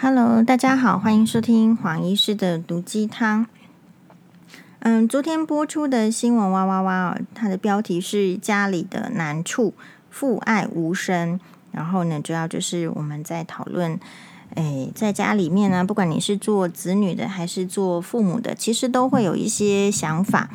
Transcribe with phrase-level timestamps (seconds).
[0.00, 3.48] Hello，大家好，欢迎收听黄医师的毒鸡汤。
[4.78, 9.74] 嗯，昨天播出的新闻哇哇哇哦，它的标题是家里的难处，
[10.08, 11.40] 父爱无声。
[11.72, 13.98] 然后呢，主要就是我们在讨论，
[14.54, 20.48] 诶，在家里面呢，不管你是做子女的还是做父母的，其实都会有一些想法。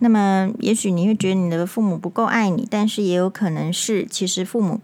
[0.00, 4.80] 那么，也许你会觉得你的父母不够爱你，但是也有可能是，其实父母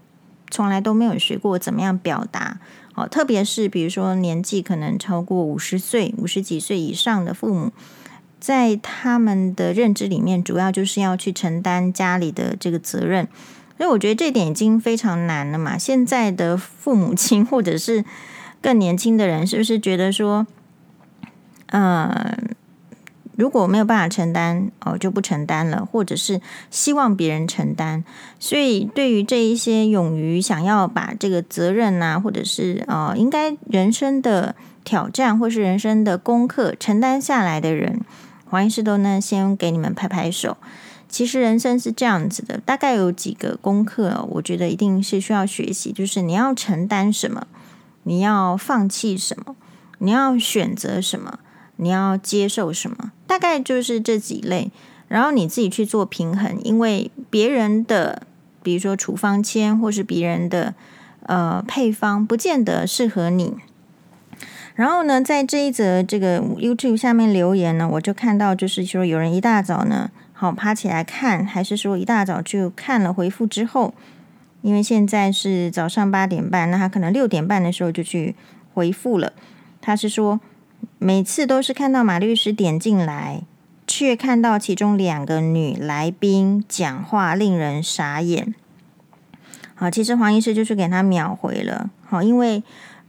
[0.49, 2.59] 从来都没有学过怎么样表达。
[2.97, 7.71] 哦，特别是比如说年纪可能超过五十岁、五十几岁以上的父母，
[8.39, 13.27] 在他们的认知里面，主要就是要去承担家里的这个责任。
[13.77, 15.77] 所以我觉得这点已经非常难了嘛。
[15.77, 18.03] 现在的父母亲或者是
[18.59, 20.47] 更年轻的人，是不是觉得说，
[21.67, 22.55] 嗯，
[23.37, 28.03] 如果没有办法承担，哦，就不承担了，或者是希望别人承担。
[28.39, 38.01] 所以对于这一些勇于想要把这个责任啊，或者是呃，应该人生的挑战或是人生的功课承担下来的人，
[38.45, 40.57] 黄医师都呢先给你们拍拍手。
[41.09, 47.47] 其实人生是这样子的，大概有几个功课，我觉得一定是需要学习，就是你要承担什么，
[48.03, 49.55] 你要放弃什么，
[49.99, 51.39] 你要选择什么，
[51.77, 54.71] 你要接受什么，大概就是这几类，
[55.07, 58.23] 然后你自己去做平衡，因为别人的，
[58.63, 60.73] 比如说处方签或是别人的
[61.23, 63.53] 呃配方，不见得适合你。
[64.75, 70.09] 然后呢，在这一则这个 YouTube 下面留言呢，我就看到就是说有人一大早呢。
[70.39, 73.95] 好，爬起来看，还是说一大早就看了回复之后，
[74.61, 78.35] 因为现在是早上八点半，那他可能六点半的时候就去
[78.75, 79.33] 回复了。
[79.81, 80.39] 他是说，
[80.99, 83.43] 每次都是看到马律师点进来，
[83.85, 88.53] 却看到其中两个女来宾讲话，令人傻眼。
[89.75, 91.89] 好，其实黄医师就是给他秒回了。
[92.05, 92.63] 好，因为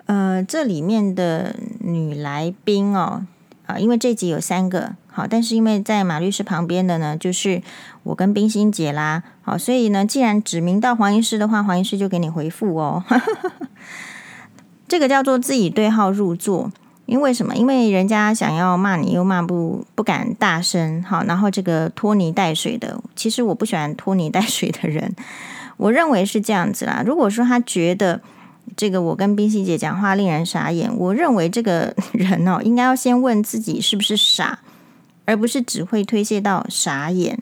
[0.06, 3.26] 呃，这里面的女来宾哦。
[3.66, 7.60] 啊，因为这集有三个，好，但是因为在马律师旁边的呢，就是
[8.02, 13.04] 我跟冰心姐啦，好，所以呢，既然指名到黄医师的话，黄医师就给你回复哦。
[14.88, 16.72] 这个叫做自己对号入座，
[17.08, 17.56] 因为什么？
[17.56, 25.16] 因为人家想要骂你，又骂不不敢大声，好，然后这个拖泥带水的，其实我不喜欢拖泥带水的人，
[25.78, 27.02] 我认为是这样子啦。
[27.04, 28.20] 如果说他觉得。
[28.76, 30.94] 这个我跟冰心姐讲话令人傻眼。
[30.94, 34.58] 我认为这个人哦， 应该要先问自己是不是傻，
[35.24, 37.40] 而不是只会推卸到傻眼。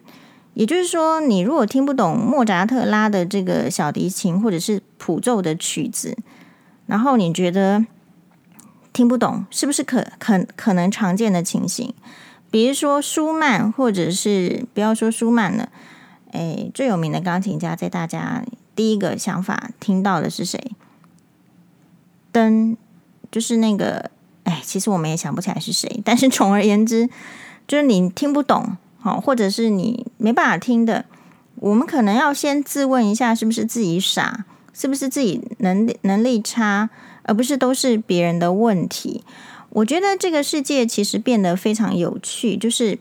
[0.54, 6.16] 也就是说，你如果听不懂莫扎特拉的这个小提琴或者是谱奏的曲子，
[6.86, 7.84] 然后你觉得
[8.96, 11.92] 听不懂，是不是可可可能常见的情形？
[12.50, 15.68] 比如说舒曼，或者是不要说舒曼了，
[16.32, 18.42] 哎，最有名的钢琴家，在大家
[18.74, 20.72] 第一个想法听到的是谁？
[22.32, 22.74] 登
[23.30, 24.10] 就是那个，
[24.44, 26.00] 哎，其实我们也想不起来是谁。
[26.02, 27.06] 但是总而言之，
[27.68, 31.04] 就是你听不懂，好，或者是你没办法听的，
[31.56, 36.88] 我们可能要先自问一下，是不是自己傻，是不是自己能能力差，
[37.26, 39.22] 而不是都是别人的问题。
[39.68, 42.98] 我觉得这个世界其实变得非常有趣，就是，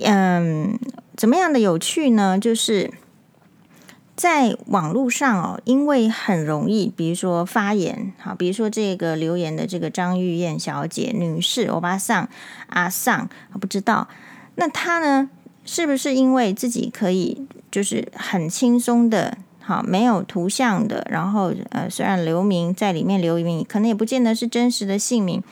[0.00, 0.78] 嗯，
[1.14, 2.38] 怎么样的有趣呢？
[2.38, 2.90] 就是。
[4.16, 12.26] 在网络上哦，因为很容易，比如说发言，好，比如说这个留言的这个张玉燕小姐女士，欧巴桑
[12.68, 13.28] 阿桑，
[13.60, 14.08] 不知道，
[14.54, 15.28] 那她呢，
[15.66, 25.42] 是不是因为自己可以就是很轻松的，好，没有图像的，然后呃，虽然留名在里面留名，可能也不见得是真实的姓名。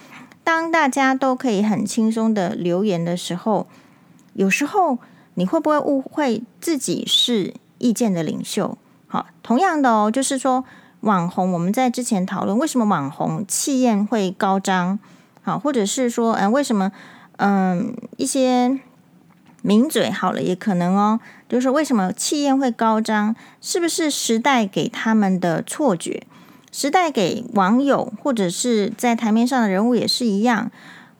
[0.44, 3.66] 当大家都可以很轻松的留言的时候，
[4.34, 4.98] 有时候
[5.34, 7.54] 你会不会误会自己是？
[7.78, 10.64] 意见的领袖，好，同样的哦，就是说
[11.00, 14.98] 网红，我们在之前讨论为什么网红气焰会高涨，
[15.42, 16.92] 好，或者是说，嗯，为什么，
[17.36, 18.78] 嗯，一些
[19.60, 21.20] 名嘴好了也可能哦，
[21.54, 26.24] 就是为什么气焰会高涨，是不是时代给他们的错觉？
[26.72, 30.72] 时代给网友或者是在台面上的人物也是一样，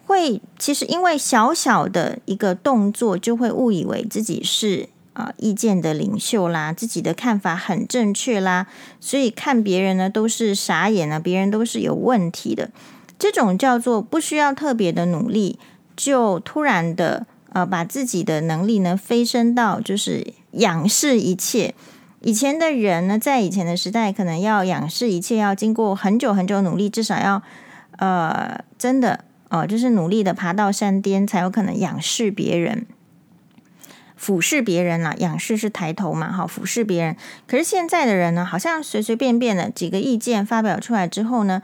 [0.06, 4.88] 会其实因为小小的一个动作，就会误以为自己是。
[5.12, 8.66] 啊，意见的领袖啦，自己的看法很正确啦，
[8.98, 12.72] 所以看别人呢都是傻眼了，别人都是有问题的。
[13.16, 15.56] 这种叫做不需要特别的努力，
[15.94, 21.74] 就突然的呃把自己的能力呢飞升到就是仰视一切。
[22.20, 27.42] 以前的人呢，在以前的时代，可能要仰视一切，要经过很久很久努力，至少要
[27.98, 32.86] 呃真的、呃，就是努力的爬到山巅，才有可能仰视别人。
[34.16, 37.14] 俯视别人啦，仰视是抬头嘛，好，俯视别人。
[37.46, 41.60] 可是现在的人呢，好像随随便便的几个意见发表出来之后呢，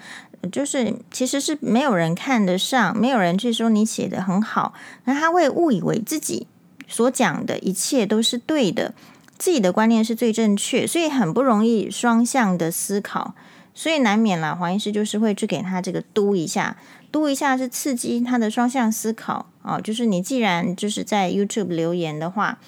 [0.51, 4.73] 就是其实是没有人看得上，没有人去说你写得很好，
[5.05, 6.47] 那他会误以为自己
[6.89, 8.95] 所讲的一切都是对的，
[9.37, 13.35] 自己的观念是最正确，所以很不容易双向的思考，
[13.75, 14.55] 所以难免啦。
[14.55, 16.77] 黄医师就是会去给他这个嘟一下，
[17.13, 19.79] 嘟一下是刺激他的双向思考啊。
[19.79, 22.59] 就是你既然就是在 YouTube 留言的话，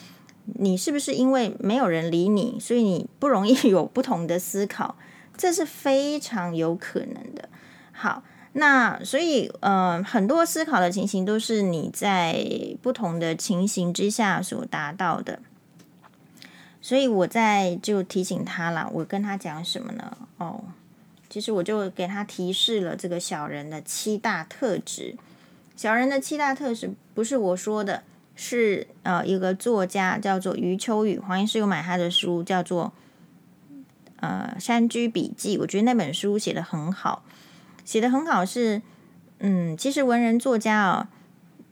[0.59, 4.97] 你是不是因为没有人理你，所以你不容易 有不同的思考？
[5.37, 7.49] 这是非常有可能的。
[8.03, 12.45] 好，那所以呃，很多思考的情形都是你在
[12.83, 15.39] 不同的情形之下所达到的。
[16.81, 20.17] 所以我在就提醒他了，我跟他讲什么呢？
[20.39, 20.65] 哦，
[21.31, 25.15] 其实我就给他提示了这个小人的七大特质。
[25.77, 28.03] 小人的七大特质不是我说的，
[28.35, 32.93] 是呃一个作家叫做余秋雨，黄医师有买他的书，叫做。
[34.23, 37.25] 呃，山居笔记，我觉得那本书写得很好，
[37.85, 38.83] 写得很好是，
[39.39, 41.09] 嗯，其实文人作家啊、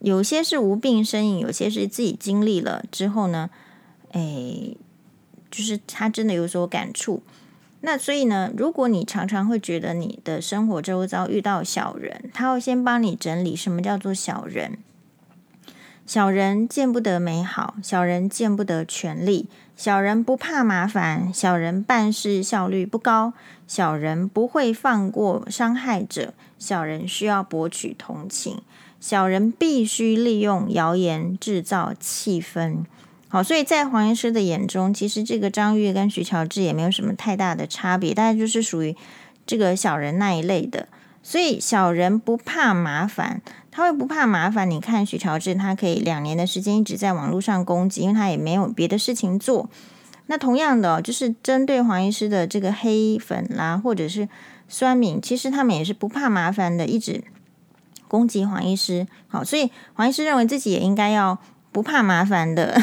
[0.01, 3.51] 有些是无病呻吟，有些是自己经历了之后呢，
[4.13, 4.75] 哎，
[5.51, 7.23] 就是他真的有所感触。
[7.83, 14.79] 那所以呢，如果你常常会觉得你的生活周遭遇到小人，他会先帮你整理什么叫做小人。
[16.05, 19.49] 小人见不得美好，小人见不得权力，
[19.81, 23.33] 小人不怕麻烦，小人办事效率不高，
[23.67, 28.61] 小人不会放过伤害者，小人需要博取同情，
[29.01, 32.85] 小人必须利用谣言制造气氛。
[33.29, 38.95] 好，所以在黄医师的眼中，其实这个张玉跟徐乔治也没有什么太大的差别，大概就是属于
[39.47, 40.89] 这个小人那一类的。
[41.23, 43.41] 所以小人不怕麻烦。
[43.71, 44.69] 他会不怕麻烦？
[44.69, 49.69] 你看徐乔治，他可以两年的时间一直在网络上攻击，因为他也没有别的事情做。
[50.27, 54.29] 那同样的，就是针对黄医师的这个黑粉啦，或者是
[54.69, 57.25] 酸民，其实他们也是不怕麻烦的，一直
[58.07, 59.07] 攻击黄医师。
[59.29, 61.39] 好，所以黄医师认为自己也应该要
[61.73, 62.81] 不怕麻烦的。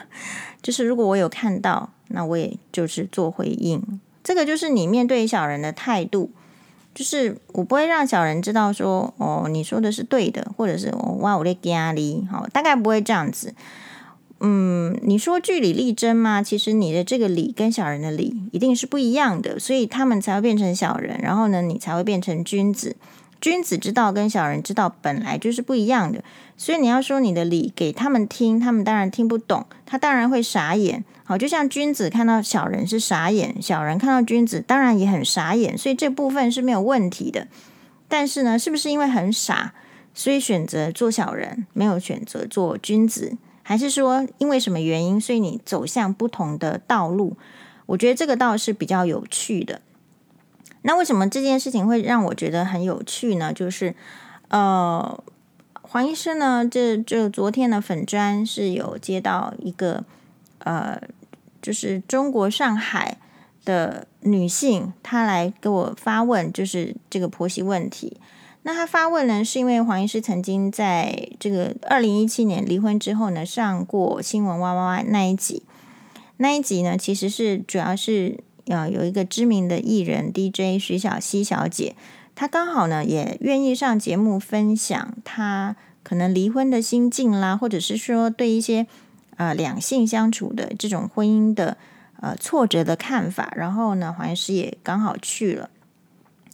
[0.62, 4.00] 就是如果我有看到，那我也就是做回应。
[4.22, 6.30] 这个就是你面对小人的态度。
[6.94, 13.54] 就是我不会让小人知道说哦，你说的是对的，或者是哦，哇，我的压力好，大概不会这样子。
[14.40, 16.42] 嗯，你说据理力争吗？
[16.42, 22.96] 其实你的这个理跟小人的理一定是不一样的，所以他们才会变成小人，然后呢，你才会变成君子。
[23.40, 26.22] 君子之道跟小人之道本来就是不一样的，
[26.56, 31.04] 所以你要说你的理给他们听，他们当然听不懂，他当然会傻眼。
[31.24, 37.46] 好，就像君子看到小人是傻眼，小人看到君子当然也很傻眼，所以这部分是没有问题的。
[38.08, 39.72] 但是呢，是不是因为很傻，
[40.12, 43.36] 所以选择做小人，没有选择做君子？
[43.62, 47.36] 还是说因为什么原因，所以你走向不同的道路？
[47.86, 49.80] 我觉得这个倒是比较有趣的。
[50.82, 53.52] 那为什么这件事情会让我觉得很有趣呢？
[53.52, 53.94] 就是，
[54.48, 55.22] 呃，
[55.82, 60.04] 黄医师呢，这就昨天的粉专是有接到一个，
[60.60, 60.98] 呃，
[61.60, 63.18] 就是中国上海
[63.66, 68.16] 的女性，她来给我发问，就是这个婆媳问题。
[68.62, 75.62] 那她发问呢，是因为黄医师曾经在这个二零一七年离婚之后呢，上过新闻哇哇哇那一集，
[76.38, 78.38] 那一集呢，其实是主要是。
[78.70, 81.96] 呃，有一个知名的艺人 DJ 徐小溪小姐，
[82.36, 88.86] 她刚好呢也愿意上节目分享她可能离婚的心境啦，或者是说对一些
[89.36, 91.76] 呃两性相处的这种婚姻的
[92.20, 93.52] 呃挫折的看法。
[93.56, 95.68] 然后呢，黄医师也刚好去了，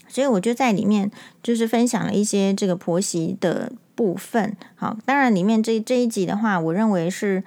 [0.09, 1.11] 所以我就在里面
[1.43, 4.57] 就是分享了一些这个婆媳的部分。
[4.75, 7.45] 好，当然里面这这一集的话，我认为是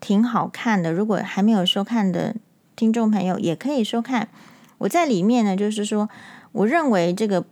[0.00, 0.90] 挺好看的。
[0.90, 2.34] 如果还没有收看的。
[2.78, 4.28] 听众朋友也可以收看，
[4.78, 6.08] 我在里面呢，就是说，
[6.52, 7.44] 我认为这个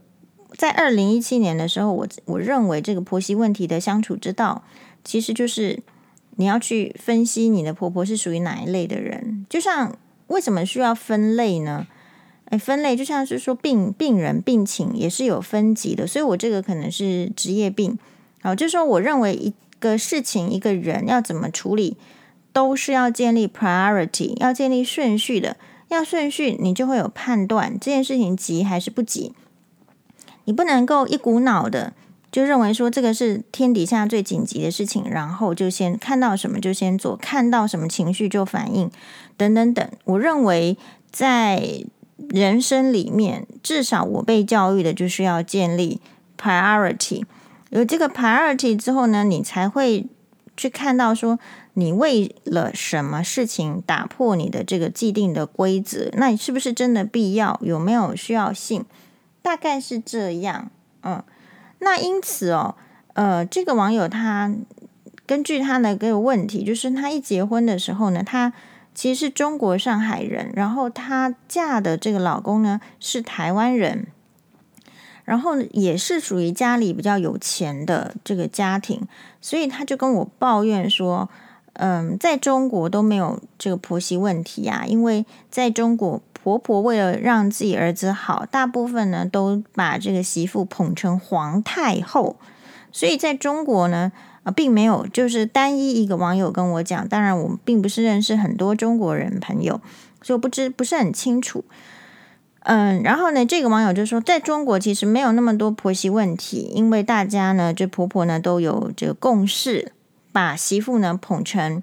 [0.57, 4.63] 在二零一七年的时候，我我认为这个婆媳问题的相处之道，
[5.03, 5.83] 其实就是
[6.37, 9.45] 你要去分析你的婆婆是属于哪一类的人。
[9.51, 9.97] 就像
[10.29, 11.89] 为什么需要分类呢？
[12.51, 17.99] 诶，分类就像是说病病人病情也是有分级的，所以我这个可能是职业病。
[18.43, 21.97] 好，就是说我认为一个事情一个人要怎么处理。
[22.57, 25.59] 都是要建立 priority，要建立顺序的。
[25.89, 29.35] 要顺序，你就会有判断，这件事情急还是不急。
[30.45, 31.93] 你不能够一股脑的
[32.33, 38.91] 就认为说这个是天底下最紧急的事情，然后就先看到什么就先做，看到什么情绪就反应，
[39.37, 39.87] 等等等。
[40.05, 40.79] 我认为
[41.11, 41.85] 在
[42.31, 46.01] 人生里面，至少我被教育的就是要建立
[46.41, 47.25] priority。
[47.69, 50.07] 有这个 priority 之后呢，你才会
[50.57, 51.39] 去看到说。
[51.79, 56.09] 你为了什么事情打破你的这个既定的规则？
[56.15, 57.61] 那你是不是真的必要？
[57.63, 58.87] 有没有需要性？
[59.43, 60.71] 大概是这样。
[61.03, 61.23] 嗯，
[61.81, 62.77] 那因此哦，
[63.13, 64.51] 呃，这个网友他
[65.27, 68.55] 根据他的个问题，就是他一结婚的时候呢，他
[68.95, 74.07] 其实是中国上海人，然后他嫁的这个老公呢是台湾人。
[75.27, 79.03] 然后也是属于家里比较有钱的这个家庭，
[79.43, 81.29] 所以他就跟我抱怨说，
[81.75, 92.37] 嗯，在中国都没有这个婆媳问题啊，因为在中国婆婆为了让自己儿子好，大部分呢都把这个媳妇捧成皇太后，
[92.93, 94.13] 所以在中国呢，
[94.45, 99.81] 啊，并没有就是单一一个网友跟我讲，当然我并不是认识很多中国人朋友，
[100.23, 101.65] 所以不知不是很清楚。
[102.69, 109.93] 嗯，然后呢，这个网友就说，在中国其实没有那么多婆媳问题，因为大家呢，这婆婆呢都有这个共识，
[110.33, 111.81] 把媳妇呢捧成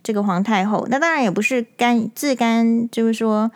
[0.00, 0.86] 这个皇太后。
[0.88, 3.50] 那当然也不是甘自甘，就是说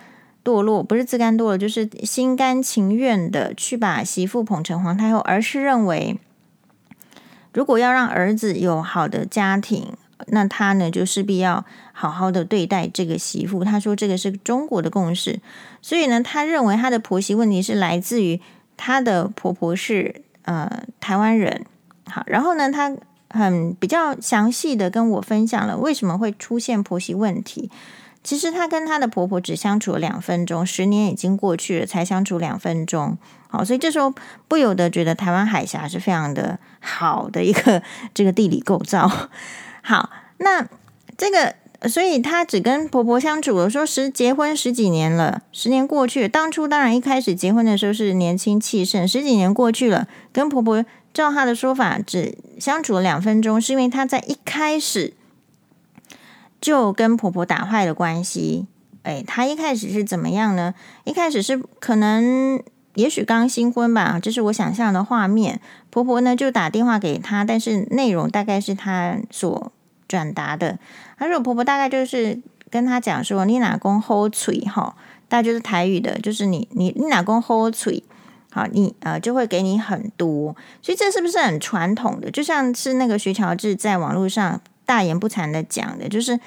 [0.44, 6.18] 堕落，不是自甘堕落，就是心甘情愿的去把媳妇捧成皇太后，而是认为
[7.52, 9.92] 如果要让儿子有好的家庭。
[10.28, 13.62] 那他呢，就势必要好好的对待这个媳妇。
[13.62, 15.38] 他说这个是中国的共识，
[15.86, 18.40] 所以呢，他认为他的婆媳问题是来自于
[18.76, 21.64] 他的婆婆是呃台湾人。
[22.10, 22.92] 好，然后呢，他
[23.30, 27.70] 很比较详细的跟我分享了为什么会出现婆媳问题。
[28.24, 33.16] 其实他跟他的婆婆只相处了两分钟，十年已经过去了，才相处两分钟。
[33.46, 34.12] 好，所以这时候
[34.48, 37.80] 不由得觉得台湾海峡是非常的好的一个
[38.12, 39.08] 这个地理构造。
[39.82, 40.66] 好，那
[41.16, 41.54] 这个，
[41.88, 55.14] 所以她只跟婆婆相处了，说十结婚十几年了，十年过去了，当初当然一开始结婚的时候是年轻气盛，十几年过去了，跟婆婆照她的说法只相处了两分钟，是因为她在一开始
[56.60, 58.66] 就跟婆婆打坏了关系。
[59.02, 60.74] 哎，她一开始是怎么样呢？
[61.04, 62.60] 一开始是可能
[62.94, 65.60] 也许刚新婚吧，这是我想象的画面。
[65.90, 69.72] 婆婆呢就打电话给她，但是内容大概是她所。
[70.08, 70.78] 转达的，
[71.18, 74.94] 他说：“婆婆大概就是跟他讲说，你哪公好嘴哈，
[75.28, 78.02] 大概就是台语的，就是你你你哪公好嘴，
[78.50, 82.30] 好，你呃就会给你很多，所以这是不是很传统的？
[82.30, 86.38] 就像是那个徐乔治在网络上大言不惭的讲的，就是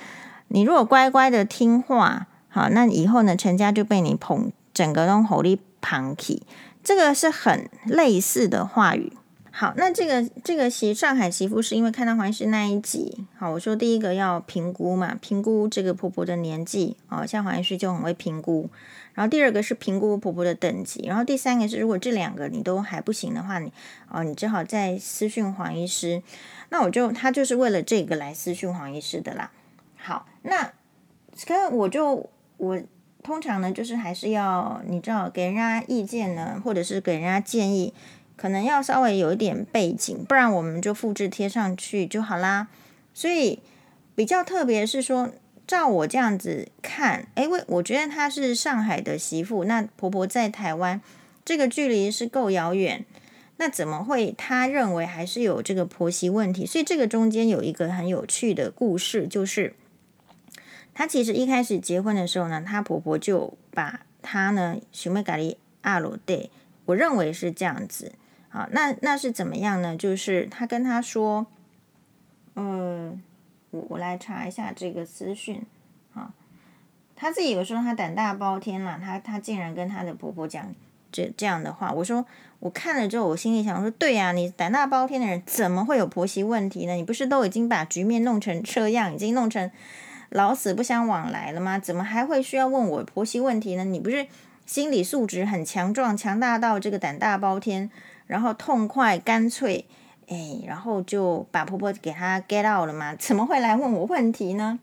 [0.48, 6.44] 你如果乖乖的听话，好，那以后呢，成家就被你捧整个都火力捧起，
[6.84, 9.14] 这个是很类似的话语。”
[9.60, 18.70] 好，那这个这个媳上海媳妇是因为看到黄医师那一集，好，我说第一个要评估嘛，评估这个婆婆的年纪，哦，像黄医师就很会评估。
[19.16, 23.70] 然后第二个是评估婆婆的等级，然后第三个是如果这两个你都还不行的话，你
[24.10, 26.24] 哦，你只好再私讯黄医师。
[26.70, 29.52] 那我就他就是为了这个来私讯黄医师的啦。
[29.98, 30.72] 好，那
[31.46, 32.82] 跟我就我
[33.22, 37.94] 通常呢就是还是要你知道给人家意见呢，或者是给人家建议。
[38.40, 42.70] 可能要稍微有一点背景，不然我们就复制贴上去就好啦。
[43.14, 43.60] 所以
[44.16, 45.34] 比较特别是说，
[45.68, 51.02] 照我这样子看，诶，我我觉得她是上海的媳妇，那婆婆在台湾，
[51.44, 53.04] 这个距离是够遥远，
[53.58, 56.66] 那怎么会她认为还是有这个婆媳问题？
[56.66, 59.74] 所以这个中间有一个很有趣的故事，就是
[60.94, 66.50] 她其实一开始结婚的时候呢，她婆婆就把她呢许妹咖喱阿罗对，
[66.86, 68.14] 我认为是这样子。
[68.50, 69.96] 好，那那是怎么样呢？
[69.96, 71.46] 就是他跟他说，
[72.56, 73.22] 嗯，
[73.70, 75.64] 我我来查一下这个资讯。
[76.16, 76.34] 啊，
[77.16, 80.74] 他自己有说他胆大包天了，他他竟然跟他的婆婆讲
[81.12, 81.92] 这这样的话。
[81.92, 82.26] 我说
[82.60, 86.94] 我看了之后，我心里想说，对呀，你胆大包天的人怎么会有婆媳问题呢？
[86.94, 89.70] 你不是都已经把局面弄成这样，已经弄成
[90.30, 91.78] 老死不相往来了吗？
[91.78, 93.86] 怎么还会需要问我婆媳问题呢？
[93.86, 94.26] 你不是
[94.66, 97.92] 心理素质很强壮、强大到这个胆大包天？
[98.30, 99.86] 然后痛快干脆，
[100.28, 103.16] 哎，然后就把婆婆给她 get out 了嘛？
[103.16, 104.78] 怎么会来问我问题呢？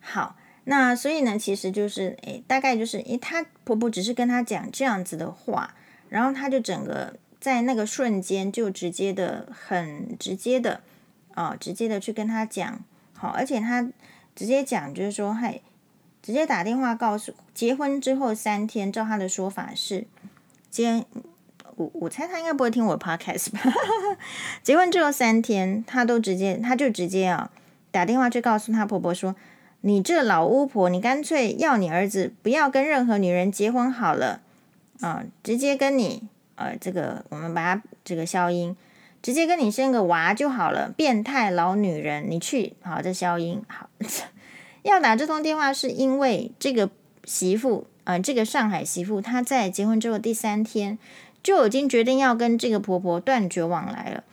[0.00, 5.74] 好，那所以呢，其实就是，哎，大概就是，哎，她婆婆只是跟她讲这样子的话，
[6.10, 10.82] 然后她就整个在那个瞬间就直接的，很直接的，
[11.34, 12.84] 哦，直接的去跟她讲，
[13.14, 13.88] 好，而且她
[14.36, 15.62] 直接讲就是说，嘿，
[16.20, 20.06] 直接打电话告诉，结婚之后三天，照她的说法是，
[20.70, 21.06] 今
[21.94, 23.60] 我猜他应该不会听我 podcast 吧？
[24.62, 27.50] 结婚之后三天，他都直接，他就直接啊
[27.90, 29.36] 打电话去告诉他婆婆说
[29.82, 34.40] ：“你这老巫婆，你干脆要你儿子不要跟任何女人结婚好了
[35.00, 36.22] 啊，直接跟你
[36.56, 38.76] 呃这个我们把它这个消音，
[39.22, 40.92] 直接跟你生个娃就好了。
[40.96, 43.88] 变态老女人，你去好这消音好。
[44.82, 46.90] 要打这通电话是因为这个
[47.24, 50.98] 媳妇。”呃，这个上海媳妇她在结婚之后第三天
[51.42, 54.24] 就已经决定要跟这个婆婆断绝往来了。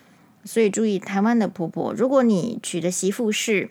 [0.44, 3.70] 所以注意，台湾的婆婆，如果你娶的媳妇是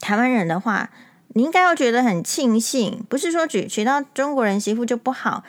[0.00, 0.90] 台湾人的话，
[1.34, 5.42] 你应该要觉得很庆幸，不是说娶娶到中国人媳妇就不好，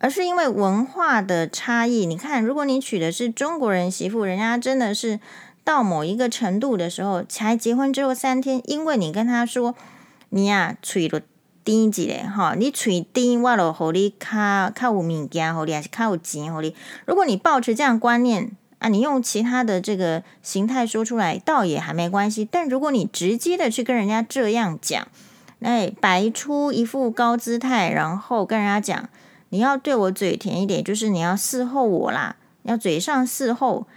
[0.00, 2.04] 而是因为文化的差异。
[2.04, 5.18] 你看，如果你娶的是中国人媳妇，人家真的是
[5.64, 9.74] 到某一个程度的时候，才结婚之后三天，因为你跟他说
[10.30, 11.20] 你呀娶了。
[11.66, 12.54] 低级嘞，哈！
[12.56, 16.72] 你取低，我了，和你卡卡有物件，和你还是卡有钱，和你。
[17.06, 22.48] 如果你抱持这样观念啊，你用其他的这个形态说出来，倒也还没关系。
[22.48, 25.08] 但如果你直接的去跟人家这样讲，
[25.58, 29.08] 哎，摆出一副高姿态，然后跟人家讲，
[29.48, 33.88] 你要对我嘴甜一点，就是你要伺候我啦，要嘴上伺候，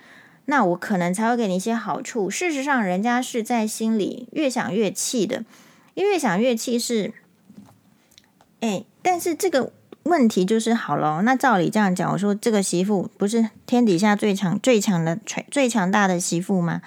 [0.45, 2.31] 那我可能才会给你一些好处。
[2.31, 5.45] 事实上，人家是在心里越想越气的，
[5.93, 7.13] 越想越气是。
[8.61, 9.71] 哎，但是这个
[10.03, 11.21] 问题就是好了。
[11.21, 16.81] 那照理这样讲，我说这个媳妇不是天底下最强、最强的、最最强大的媳妇吗？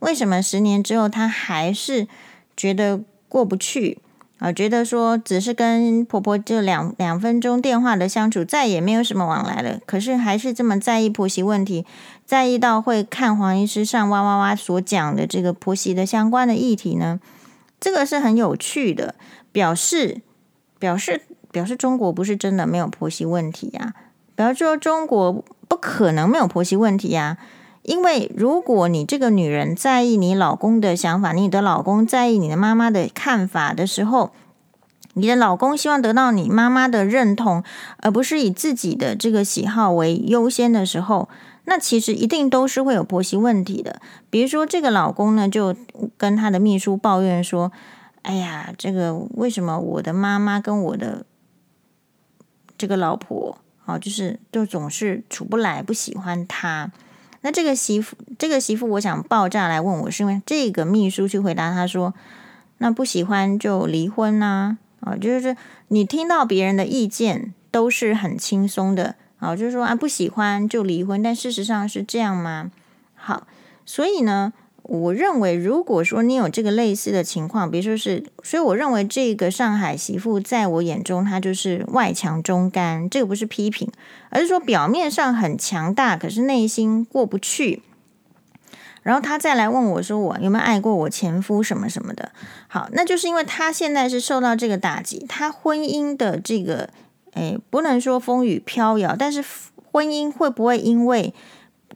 [0.00, 2.06] 为什么十年之后她还是
[2.56, 3.98] 觉得过不去
[4.38, 4.52] 啊？
[4.52, 9.80] 觉得说只是跟婆婆就两两分钟电话的相处，再也没有什么往来了。
[9.86, 11.84] 可是还是这么在意婆媳问题，
[12.24, 17.18] 在意到会看黄医师上哇哇哇所讲的这个婆媳的相关的议题呢？
[17.80, 19.16] 这个是很有趣的，
[19.50, 20.20] 表示。
[20.78, 23.94] 表示表示中国不是真的没有婆媳问题呀，
[24.34, 27.38] 表示说中国不可能没有婆媳问题呀，
[27.82, 34.32] 因为如果你这个女人在意你老公的想法，你的老公在意你的妈妈的看法的时候，
[35.14, 37.64] 你的老公希望得到你妈妈的认同，
[37.98, 41.28] 而不是以自己的这个喜好为优先的时候，
[41.64, 44.00] 那其实一定都是会有婆媳问题的。
[44.28, 45.74] 比如说这个老公呢，就
[46.18, 47.72] 跟他的秘书抱怨说。
[48.26, 51.24] 哎呀，这个为什么我的妈妈跟我的
[52.76, 56.90] 这个老婆啊，就是就总是处不来，不喜欢他。
[57.42, 62.14] 那这个媳妇，这个媳妇，我想爆炸来问我，是因为这个秘书去回答他说
[62.78, 72.72] ：“那不喜欢就离婚呐，啊，就是你听到别人的意见都是很轻松的，啊，就是说啊，不喜欢就离婚，但事实上是这样吗？
[73.14, 73.46] 好，
[73.84, 74.52] 所以呢。”
[74.88, 83.10] 我认为，如果说你有这个类似的情况，比如说是，所以我认为这个上海媳妇在我眼中，她就是外强中干。
[83.10, 83.90] 这个不是批评，
[84.30, 87.82] 而是说表面上很强大，可是内心过不去。
[89.02, 92.30] 然后他再来问我说：“我有没有爱过我前夫什么什么的？”
[92.68, 96.90] 好，那就是因为他现在是受到这个打击，他婚姻的这个，
[97.34, 99.44] 诶，不能说风雨飘摇，但是
[99.90, 101.34] 婚姻会不会因为？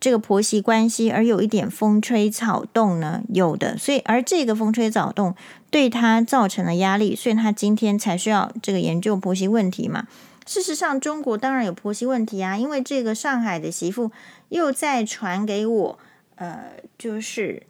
[0.01, 3.23] 这个婆媳关系而有一点风吹草动呢？
[3.29, 5.37] 有的，所以而这个风吹草动
[5.71, 10.09] 对他造成了压力，所以他今天才需要这个研究婆媳问题嘛。
[10.47, 14.11] 事实上，中国当然有婆媳问题啊，因为这个上海的媳妇
[14.49, 15.99] 又在传给我，
[16.37, 17.63] 呃，就是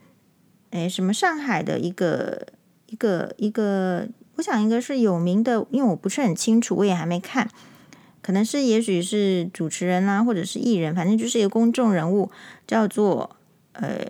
[0.70, 2.46] 诶什么上海的一个
[2.86, 7.50] 一个一个，我想应该是有名的，因为我不是很清楚，我也还没看。
[8.22, 12.30] 可能是，也许是主持人啦、或者是艺人，反正就是一个公众人物，
[12.66, 13.36] 叫做
[13.72, 14.06] 呃，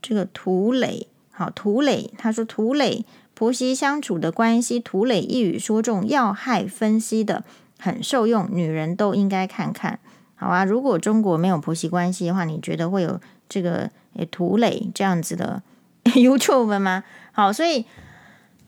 [0.00, 1.06] 这个涂磊。
[1.30, 7.44] 好，涂磊他说，涂磊婆媳相处的关系，涂磊一语说中要害，分析的
[7.78, 10.00] 很受用，女人都应该看看。
[10.34, 15.62] 好啊，如果中国没有婆媳关系的话，你觉得会有这个诶涂磊这样子的
[16.04, 17.04] YouTube 吗？
[17.30, 17.84] 好，所以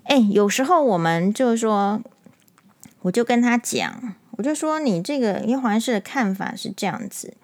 [0.05, 2.01] 哎，有时候我们就是说，
[3.03, 4.14] 我就跟他讲。
[4.40, 7.35] 我就说你这个，因为黄医师的看法是这样子，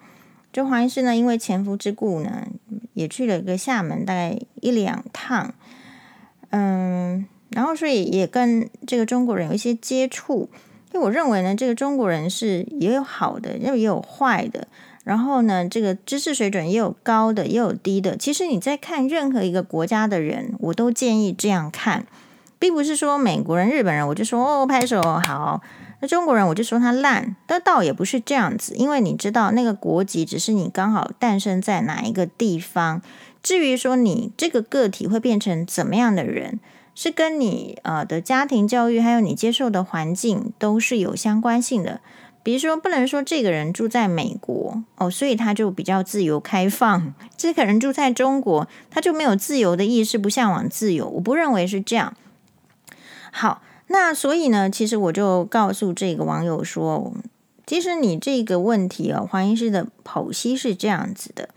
[0.51, 2.47] 就黄医师呢，因为前夫之故呢，
[2.95, 5.53] 也去了一个厦门，大概一两趟，
[6.49, 10.49] 嗯，然后所以也跟这个中国人有一些接触。
[10.91, 14.67] 因为我认为呢，这个中国人是也有好的，也有坏的，
[15.03, 18.17] 然后呢，这个知识水准也有高的，也有低的。
[18.17, 22.07] 其实你在看任何一个国家的人，我都建议这样看，
[22.57, 25.61] 并不是说美国人、日本人，我就说哦，拍手好。
[25.99, 33.01] 那中国人我就说他烂，但倒也不是这样子，因为你知道那个国籍只是你刚好诞生在哪一个地方，
[33.41, 36.59] 至于说你这个个体会变成怎么样的人，
[36.93, 41.99] 是跟你呃的家庭教育还有你接受的环境都是有相关性的。
[42.43, 51.09] 比如说不能说这个人住在美国哦，所以他就比较自由开放； 这个人住在中国，他就没有自由的意识，不向往自由。
[51.09, 52.15] 我不认为是这样。
[53.31, 53.63] 好。
[53.87, 57.13] 那所以呢，其实我就告诉这个网友说，
[57.65, 61.49] 其实你这个问题哦，黄医师的剖析是这样子的，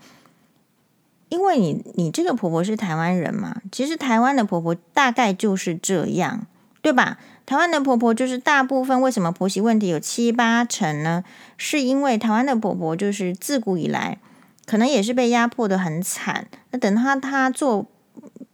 [1.29, 6.45] 因为你你这个婆婆是台湾人嘛，其实台湾的婆婆大概就是这样，
[6.81, 7.17] 对吧？
[7.45, 11.25] 台湾的婆婆就是大部分为什么婆媳问题有七八成呢？
[11.57, 14.19] 是因为台湾的婆婆就是自古以来
[14.65, 16.47] 可能也是被压迫的很惨。
[16.69, 17.87] 那等她她做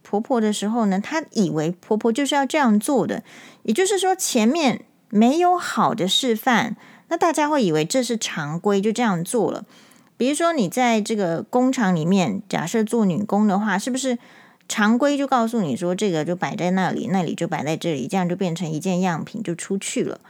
[0.08, 3.22] 婆婆的时候呢，她以为婆婆就是要这样做的，
[3.64, 6.76] 也就是说前面没有好的示范，
[7.08, 9.66] 那大家会以为这是常规，就这样做了。
[10.16, 14.16] 比如说你在这个工厂里面，假设做女工的话，是不是？
[14.70, 20.20] 常规就告诉你说，这个就摆在那里，那里就摆在这里，这样就变成一件样品就出去了。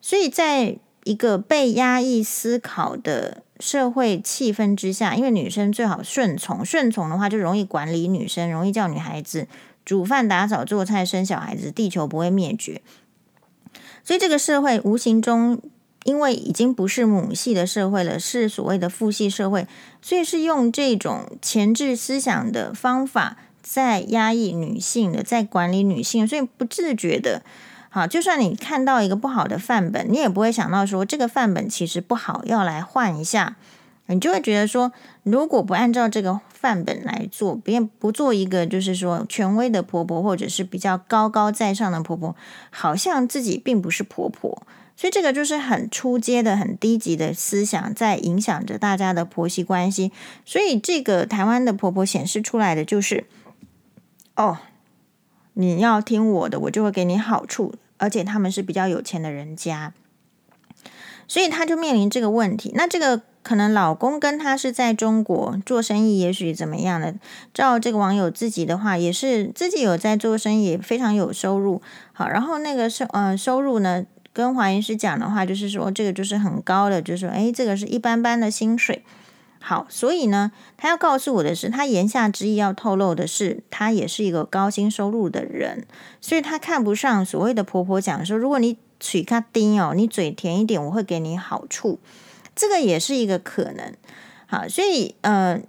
[0.00, 9.46] 所以，在一个被压抑思考的社会气氛之下，因为女生最好顺从，顺从的话就容易管理女生，容易叫女孩子
[9.84, 12.80] 煮饭、打扫、做菜、生小孩子，地球不会灭绝。
[14.04, 15.60] 所以，这个社会无形中，
[16.04, 19.66] 因为已经不是母系的社会了，是所谓的父系社会，
[20.00, 23.36] 所以是用这种前置思想的方法。
[23.60, 27.42] 在压抑女性的，在管理女性，所以不自觉的，
[27.90, 33.56] 好，就算你看到一个不好的范本，你也不会想到说这个范本其实不好，要来换一下，
[34.06, 42.36] 你就会觉得说，如果不按照这个范本来做，别不做一个就是说权威的婆婆，或者是比较高高在上的婆婆，
[42.70, 44.62] 好像自己并不是婆婆，
[44.94, 50.12] 所以这个就是很初阶的、很低级的思想，在影响着大家的婆媳关系。
[50.44, 53.24] 所以这个台湾的婆婆显示出来的就是。
[54.36, 54.58] 哦，
[55.60, 59.92] 你要听我的，我就会给你好处，而且他们是比较有钱的人家，
[61.26, 62.70] 所以他就面临这个问题。
[62.76, 67.16] 那这个可能老公跟他是在中国做生意，也许怎么样的？
[67.52, 71.82] 照这个网友自己的话，也是自己有在做生意，非常有收入。
[72.12, 79.02] 好，然后那个收呃收入呢，跟华医师讲的话，就是说这个就是很高的，就是说诶，这个是一般般的薪水。
[79.68, 85.86] 好，所以呢，他要告诉我的是，他言下之意要透露的是，他也是一个高薪收入的人，
[86.22, 91.98] 所以他看不上所谓的婆婆讲说，如果你嘴卡丁哦，你嘴甜一点，我会给你好处，
[92.56, 93.92] 这个也是一个可能。
[94.46, 95.60] 好，所以呃，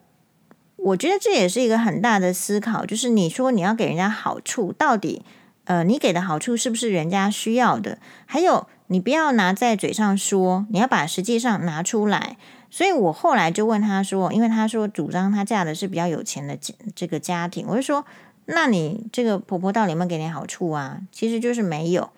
[0.77, 5.23] 我觉得这也是一个很大的思考，就是你说你要给人家好处，到底
[5.65, 7.97] 呃，你给的好处是不是人家需要的？
[8.25, 12.38] 还有，你不要拿在嘴上说，你要把实际上拿出来。
[12.71, 16.58] 所以我后来就问他说，因为他说主张他嫁的是比较有钱的
[16.95, 18.05] 这个家庭，我就说，
[18.45, 21.01] 那你这个婆婆到底有没有给你好处啊？
[21.12, 22.10] 其实就是没有，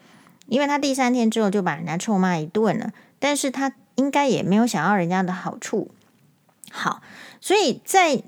[0.48, 5.90] 因为他第三天之后就把人家臭骂一顿了，但是他应该也没有想要人家的好处。
[6.70, 7.02] 好，
[7.40, 8.22] 所以在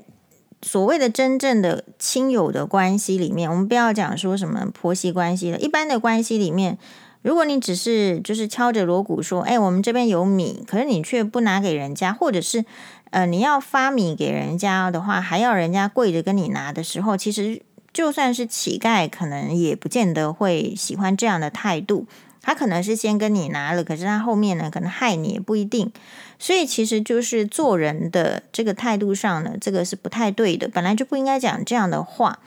[0.61, 6.77] 所谓的真正的亲友的关系里面，我们不要讲说什么婆媳关系了，一般的关系里面。
[7.23, 12.65] 如果你只是就是敲着锣鼓说，哎，我们这边有米，可是你却不拿给人家，或者是，
[13.11, 17.61] 呃，你要发米给人家的话，还要人家跪着跟你拿的时候，其实
[17.93, 22.05] 就算是乞丐，可能也不见得会喜欢这样的态度。
[22.41, 25.89] 他可能是先跟你拿了，可是他后面呢，可能害你也不一定。
[26.37, 32.39] 所以其实就是做人的这个态度上呢，这个是不太对的，本来就不应该讲这样的话。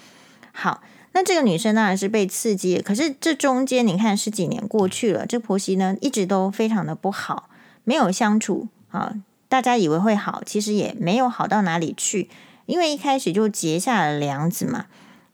[0.53, 0.83] 好。
[1.17, 7.49] 那这个女生当然是被刺激，可是这中间你看十几年过去了，这婆媳呢一直都非常的不好，
[7.85, 9.15] 没有相处啊。
[9.49, 12.29] 大家以为会好，其实也没有好到哪里去，
[12.67, 14.85] 因为一开始就结下了梁子嘛。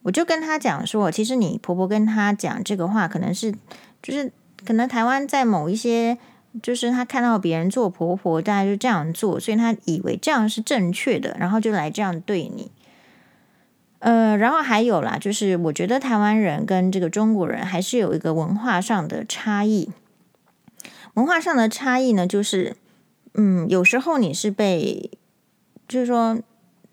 [0.02, 3.52] 我就跟她讲说，其实你婆婆跟她讲这个话，可能是
[4.00, 4.30] 就是
[4.64, 6.16] 可能台湾在某一些，
[6.62, 12.70] 就是她看到别人做婆婆，大家就这样做，所以她以为这样是正确的，然后就来这样对你。
[14.02, 19.90] 呃，然后还有啦，就是我觉得台湾人跟这个中国人还是有一个文化上的差异。
[21.14, 22.76] 文化上的差异呢，就是
[23.34, 25.08] 嗯，有时候你是被，
[25.86, 26.40] 就是说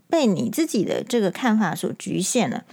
[0.07, 2.63] 被你自己的这个看法所局限了。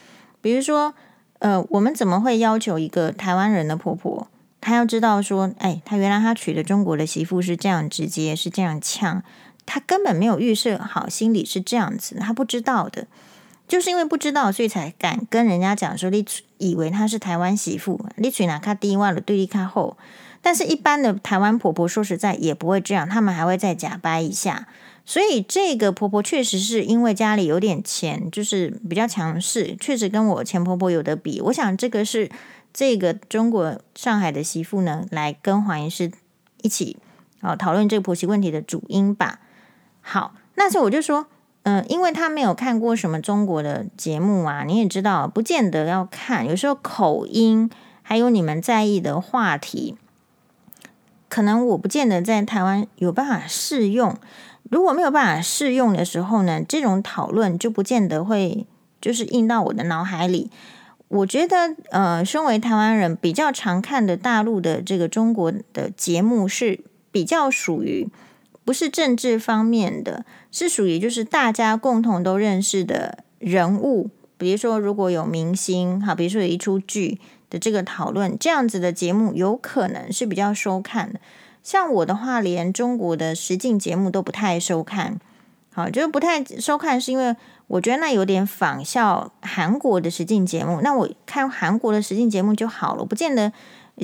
[0.43, 0.93] 比如说，
[1.39, 4.29] 呃，我们怎么会要求一个台湾人的婆婆，
[4.61, 9.23] 她要知道说，哎，她原来她娶的中国的媳妇是这样直接，是这样呛，
[9.65, 13.07] 她根本没有预设好，心里是这样子，她不知道的。
[13.69, 16.25] 就是因为不知道，所以才敢跟人家讲说，你
[16.59, 19.97] 以为她是台湾媳妇，你嘴哪卡低洼了，对立卡厚。
[20.41, 24.69] 但是，一般的台湾婆婆说实在也不会这样，他们还会再假掰一下。
[25.05, 31.41] 所以，这个婆婆确实是因为家里有点钱，就是比较强势，确实跟我前婆婆有得比。
[31.41, 32.31] 我想，这个是
[32.73, 36.13] 这个中国上海的媳妇呢，来跟黄医师
[36.63, 36.97] 一起
[37.41, 39.41] 啊讨论这个婆媳问题的主因吧。
[40.01, 41.27] 好，那时候我就说。
[41.69, 46.47] 嗯，因为他没有看过什么中国的节目啊，你也知道，不见得要看。
[46.47, 47.69] 有时候口音，
[48.03, 49.97] 还有你们在意的话题，
[51.29, 54.17] 可能我不见得在台湾有办法适用。
[54.71, 58.65] 如果没有办法适用的时候呢，这种讨论就不见得会
[59.01, 60.53] 就是印到我的脑海里。
[61.09, 66.79] 我觉得，呃，身为台湾人比较常看的大陆的这个中国的节目是
[67.11, 68.09] 比较属于
[68.67, 81.21] 不是政治方面的，是属于就是大家共同都认识的人物，比如说如果有明星，好，比如说有一出剧的这个讨论，这样子的节目有可能是比较收看的。
[81.63, 85.19] 像我的话，连中国的实境节目都不太收看，
[85.73, 87.35] 好，就是不太收看，是因为。
[87.69, 93.53] 我觉得那有点仿效韩国的实境节目，那我看韩国的实境节目就好了，不见得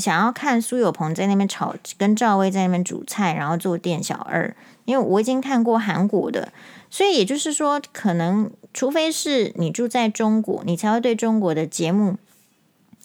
[0.01, 6.53] 想要看苏有朋在那边炒，跟赵薇在那边煮菜，然后做店小二，因为我已经看过韩国的，
[6.91, 12.17] 所以也就是说，可能除非是你住在中国，你才会对中国的节目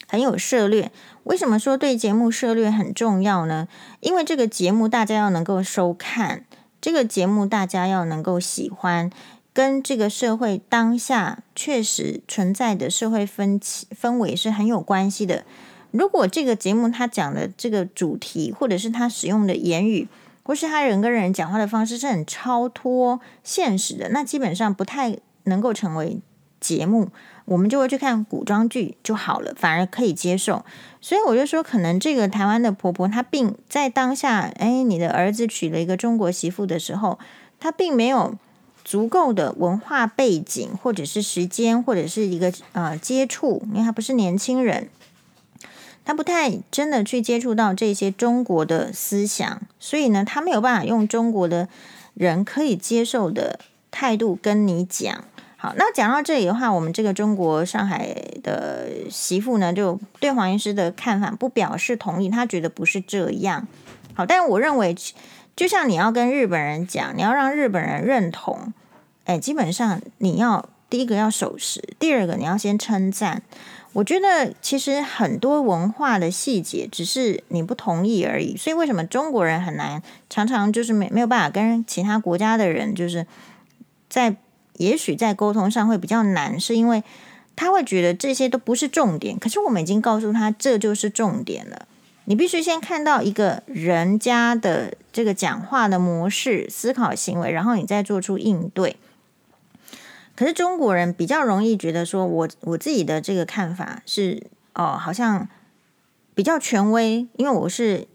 [0.08, 0.92] 很有涉猎。
[1.26, 3.68] 为什么说对节目涉猎很重要呢？
[4.00, 6.46] 因为这个节目大家要能够收看，
[6.80, 9.12] 这个节目大家要能够喜欢。
[9.54, 15.44] 跟这个社会当下确实存在的社会分歧氛围是很有关系的。
[15.98, 20.08] 如果这个节目他讲的这个主题，或者是他使用的言语，
[20.44, 26.20] 或是他人跟人讲话的方式是很超脱现实的，那基本上不太能够成为
[26.60, 27.10] 节目。
[27.46, 30.64] 我们就会去看古装剧就好了，反而可以接受。
[31.02, 37.18] 所以我就说，可能这个台湾的婆婆她并在当下，哎，你的儿子娶了一个中国媳妇的时候，
[37.60, 38.36] 她并没有。
[38.84, 44.88] 足够的文化背景，或者是时间，或者是一个呃接触，因为她不是年轻人，
[46.08, 51.68] 他不太真的去接触到这些中国的思想，所以呢，他没有办法用中国的
[52.14, 53.60] 人可以接受的
[53.92, 55.26] 态度跟你讲。
[55.58, 63.68] 好，那讲到这里的话，我们这个中国上海的媳妇呢，就对黄医师的看法不表示同意，他觉得不是这样。
[64.14, 64.96] 好，但是我认为。
[65.58, 68.72] 就像你要跟日本人讲，你要让日本人认同，
[69.26, 73.42] 哎，基本上你要第一个要守时，第二个你要先称赞。
[73.94, 83.26] 我觉得其实很多文化的细节只是你不同意而已，所以为什么中国人很难，常常就是没没有办法跟其他国家的人，就是
[84.10, 84.36] 在
[84.74, 87.04] 也许在沟通上会比较难，是因为
[87.56, 91.88] 他会觉得这些都不是重点，可是我们已经告诉他这就是重点了。
[92.26, 98.98] 你必须先看到一个人家的这个讲话的模式、思考行为，然后你再做出应对。
[100.38, 104.44] 可是中国人比较容易觉得说，我我自己的这个看法是
[104.76, 105.50] 哦，好像
[106.36, 108.08] 比较权威，因为我是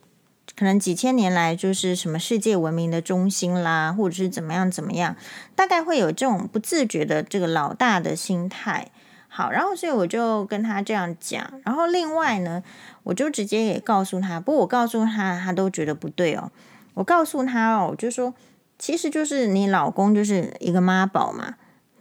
[0.55, 5.17] 可能几千年来就是什么世界文明的中心啦，或者是怎么样怎么样，
[5.57, 8.89] 大概会有这种不自觉的这个老大的心态。
[9.27, 12.63] 好，然后所以我就跟他这样讲，然后另外呢，
[13.03, 16.53] 我就直接也告诉他，不过我告诉他，他都觉得不对哦。
[16.95, 18.35] 我告诉他哦，我就说，
[18.79, 21.55] 其实就是你老公就是一个妈宝嘛，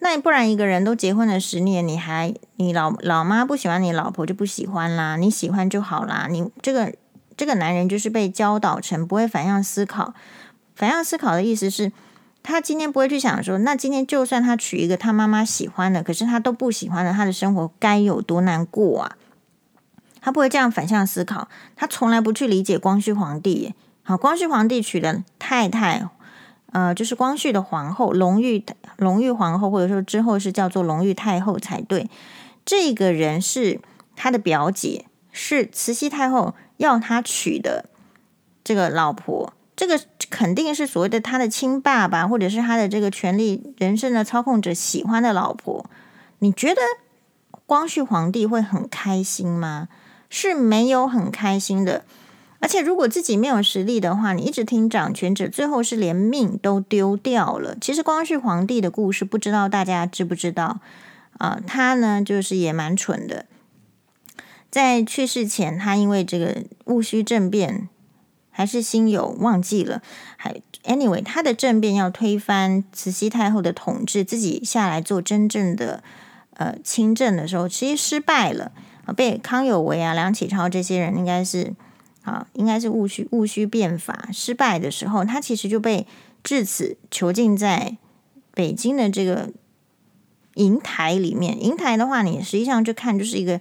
[0.04, 6.28] 那不然一个人都结婚了十年，你还你老老妈不喜欢你老婆就不喜欢啦，你喜欢就好啦。
[6.30, 6.94] 你这个
[7.38, 10.14] 这个男人就是被教导成不会反向思考，
[10.76, 11.92] 反向思考的意思是。
[12.44, 19.16] 他今天不会去想说，那今天就算他娶一个他妈妈喜欢的，可是他都不喜欢的，他的生活该有多难过啊？
[20.20, 23.76] 他不会这样反向思考，他从来不去理解光绪皇帝。
[24.02, 26.10] 好，光绪皇帝娶的太太，
[26.72, 28.66] 呃，就是光绪的皇后，隆裕
[28.98, 32.10] 隆裕皇后，或者说之后是叫做隆裕太后才对。
[32.66, 33.80] 这个人是
[34.16, 37.90] 他的表姐，是慈禧太后要他娶的
[38.64, 39.54] 这个老婆。
[39.76, 45.86] 这个肯定是所谓的他的亲爸爸，或者是他的这个权力人生的操控者喜欢的老婆。
[46.40, 46.82] 你觉得
[47.66, 49.88] 光绪皇帝会很开心吗？
[50.30, 52.06] 是没有很开心的。
[52.62, 57.76] 而且如果自己没有实力的话，你一直听掌权者，最后是连命都丢掉了。
[57.82, 60.80] 其实光绪皇帝的故事，不知道大家知不知道？
[61.40, 63.48] 啊、他呢就是也蛮蠢的，
[64.70, 67.90] 在去世前，他因为这个戊戌政变。
[68.54, 70.02] 还是辛酉忘记了，
[70.36, 76.04] 还 anyway，他的政变要推翻慈禧太后的统治，自己下来做真正的
[76.56, 78.74] 呃亲政的时候，其实失败了
[79.06, 81.74] 啊，被康有为啊、梁启超这些人应该是
[82.24, 86.06] 啊，应该是戊戌戊戌变法失败的时候，他其实就被
[86.44, 87.98] 至此囚禁在
[88.54, 89.50] 北京的这个
[90.56, 91.58] 瀛台里面。
[91.58, 93.60] 瀛台的话，你实际上就看就是一个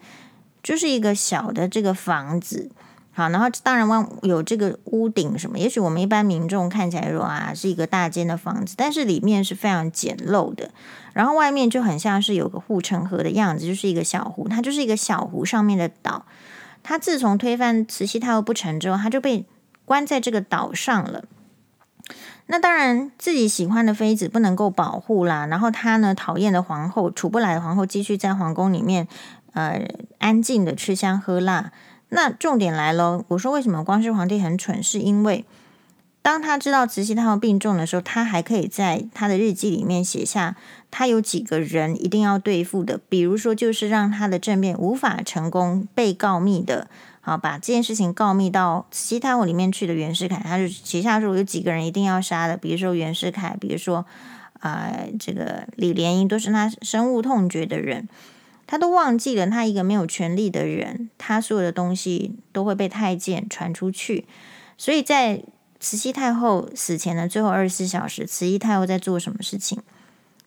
[0.63, 2.71] 就是一个小的这个房子。
[3.13, 10.71] 好，然后当然望有这个屋顶什么，也许我们一般民众看起来说啊是一个大间的房子，但是里面是非常简陋的，
[11.13, 16.25] 然后外面就很像是有个护城河的样子，就是一个小湖，它就是一个小湖上面的岛。
[16.83, 19.45] 他自从推翻慈禧太后不成之后，他就被
[19.85, 21.25] 关在这个岛上了。
[22.47, 29.07] 那当然自己喜欢的妃子不能够保护啦，然后他呢讨厌的皇后处不来的皇后继续在皇宫里面
[29.53, 29.87] 呃
[30.19, 31.71] 安静的吃香喝辣。
[32.09, 35.45] 那重点来了，我说为什么光绪皇帝很蠢，是因为
[36.23, 40.57] 当他知道慈禧太后病重的时候，他还可以在他的日记里面写下
[40.91, 46.89] 他有几个人一定要对付的，比如说就是让他的政变无法成功被告密的。
[47.23, 54.05] 好，把这件事情告密到慈禧太后里面去的袁世凯，他就写下说有几个人一定要杀的，比如说袁世凯，比如说
[54.61, 58.09] 啊、这个李莲英都是他深恶痛绝的人，
[58.67, 64.27] 他都忘记了他一个没有权力的人，他所有的东西都会被太监传出去。
[64.77, 65.43] 所以在
[65.81, 69.81] 慈禧太后死前的最后二十四小时，慈禧太后在做什么事情？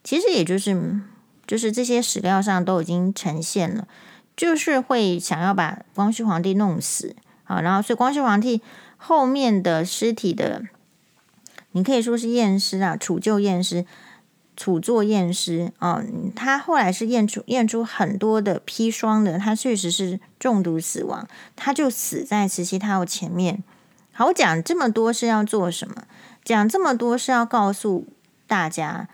[0.03, 1.01] 其实也就是
[1.45, 3.87] 就是这些史料上都已经呈现了。
[4.35, 8.63] 就是会想要把光绪皇帝弄死啊，然后所以光绪皇帝
[8.97, 10.63] 后面的尸体的，
[11.73, 13.85] 你可以说是验尸啊，处就验尸，
[14.57, 16.03] 处做验尸啊，
[16.35, 23.63] 他后来是验出验出很多的砒霜的，他确实是中毒死亡，他就死在慈禧太后前面。
[24.13, 26.03] 好，我讲这么多是要做什么？
[26.45, 28.07] 讲这么多是要告诉
[28.47, 29.09] 大家，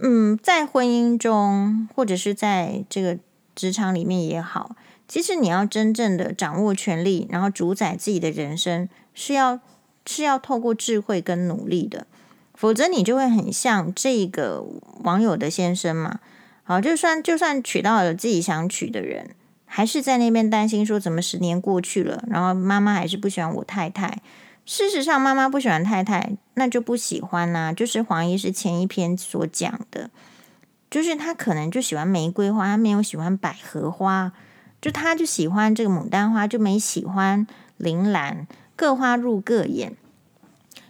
[0.00, 3.18] 嗯，在婚姻中或者是在这个。
[3.56, 4.74] 职场里面也好，
[5.06, 9.60] 其实你要真正的掌握权力，然后主宰自己的人生，是要
[10.04, 12.08] 是要透过智慧跟努力的，
[12.54, 14.66] 否则你就会很像这个
[15.04, 16.18] 网友的先生嘛。
[16.64, 19.30] 好，就算就算娶到了自己想娶的人，
[19.76, 24.22] 还是在那边担心说，怎么十年过去了，然后妈妈还是不喜欢我太太。
[24.64, 30.10] 事实上，妈妈不喜欢太太，那就不喜欢呐、就是黄医师前一篇所讲的。
[30.88, 34.30] 就是他可能就喜欢玫瑰花，他没有喜欢百合花，
[34.80, 37.44] 就他就喜欢这个牡丹花，就没喜欢
[37.76, 39.96] 铃兰，各花入各眼。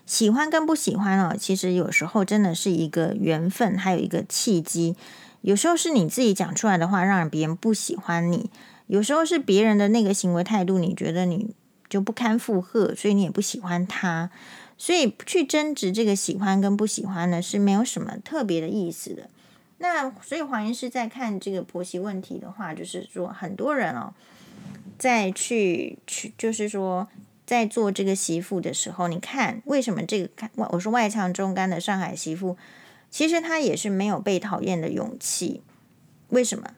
[0.05, 4.95] 喜欢跟不喜欢哦，其实有时候真的是一个缘分，还有一个契机。
[5.41, 8.51] 有时候是你自己讲出来的话，让别人不喜欢你；
[8.87, 11.55] 有时候是别人的那个行为态度，你觉得你
[11.89, 14.31] 就不堪负荷，所以你也不喜欢他。
[14.77, 19.31] 所以去争执这个喜欢跟不喜欢呢，是没有什么特别的意思的。
[19.79, 24.13] 那所以黄医师在看这个婆媳问题的话，就是说很多人哦，
[24.99, 27.09] 在去去，就是说
[27.47, 32.57] 在做这个媳妇的时候，你看为什么这个看我说外强中干的上海媳妇，
[33.11, 35.63] 其实她也是没有被讨厌的勇气。
[36.31, 36.71] 为什么？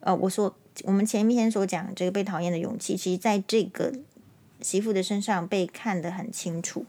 [0.00, 3.92] 呃，我说我们前一天所讲这个被讨厌的勇气，其实在这个
[4.60, 6.84] 媳妇的身上被看得很清楚。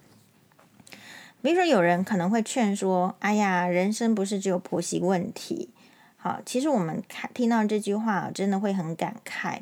[1.42, 5.70] 比如说，有人可能会劝说：“哎呀，人生不是只有婆媳问题。”
[6.18, 9.62] 好，其实我们看听到这句话，真的会很感慨。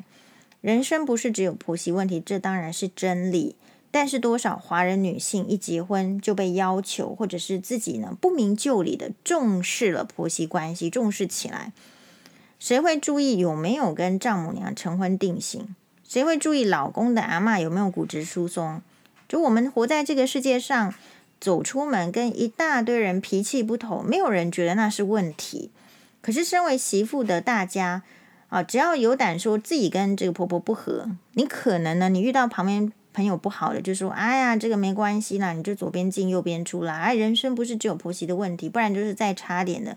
[0.60, 3.56] 人生不是只有婆媳问题，这当然是真理。
[3.90, 11.72] 但是，多少华人女性一结婚就被要求，或者是自己呢不明就里的重视了婆媳关系，重视起来。
[12.60, 15.74] 谁会注意有没有跟丈母娘成婚定型？
[16.06, 18.80] 谁会注意老公的阿嬷有没有骨质疏松？
[19.28, 20.94] 就我们活在这个世界上。
[21.40, 25.70] 走出门跟一大堆人脾气不同，没有人觉得那是问题。
[26.20, 28.02] 可是身为媳妇的大家
[28.50, 39.96] 啊，只要有胆说自己跟这个婆婆不和，你可能呢，你遇到旁边朋友不好的，就说：“哎呀，这个没关系啦，你就左边进右边出啦。”哎，人生不是只有婆媳的问题，不然就是再差点的，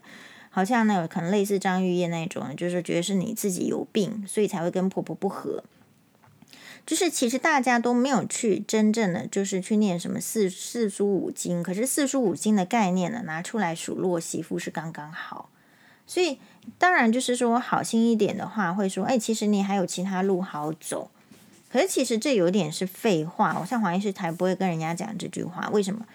[0.55, 5.63] 好像那有可能类似张玉燕那种，就是觉得是你自己有病，所以才会跟婆婆不和。
[6.85, 15.49] 就是其实大家都没有去真正的就是去念什么四四书五经，可是四书五经的概念呢，拿出来数落媳妇是刚刚好。
[16.05, 16.37] 所以
[16.77, 21.09] 当然就是说好心一点的话，会说，哎，其实你还有其他路好走。
[21.71, 25.69] 可是其实这有点是废话，我像黄医师才不会跟人家讲这句话。
[25.71, 26.05] 为什么？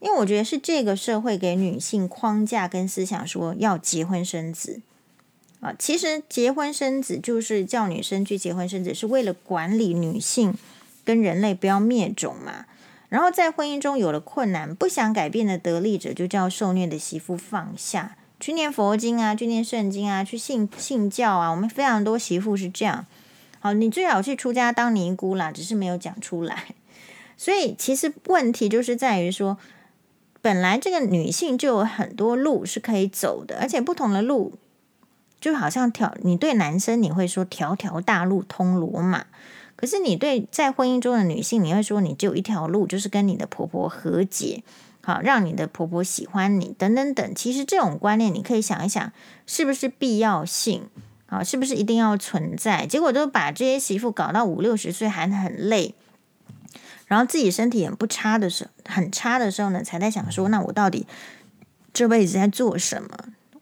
[0.00, 4.80] 因为我觉得是这个社会给女性框架跟思想，说要结婚生子。
[5.60, 10.54] 啊，其实结婚生子就是叫女生去结婚生子，是为了管理女性
[11.04, 12.64] 跟人类不要灭种嘛。
[13.10, 21.50] 然后在婚姻中有了困难，不想改变的得利者，就叫受虐的媳妇放下，去念佛经啊，去念圣经啊，去信信教啊。
[21.50, 23.04] 我们非常多媳妇是这样。
[23.58, 26.68] 好，你最好去出家当尼姑啦，只是没有讲出来。
[27.36, 29.58] 所以其实问题就是在于说，
[30.42, 34.54] 本来这个女性就有很多路是可以走的，而且不同的路。
[35.40, 39.24] 就好像条，你对男生你会说条条大路通罗马，
[39.74, 44.62] 可是你对在婚姻中的女性，你会说你只有一条路，就是跟你的婆婆和解，
[45.02, 47.34] 好让你的婆婆喜欢你，等等等。
[47.34, 49.10] 其实这种观念你可以想一想，
[49.46, 50.82] 是不是必要性
[51.24, 51.42] 啊？
[51.42, 52.84] 是不是一定要存在？
[52.84, 55.94] 结果都把这些媳妇搞到五六十岁还很累，
[57.10, 61.04] 然后自己身体也不差的时候，很差的时候呢，才在想说，那我到底
[61.92, 63.10] 这辈子在做什么？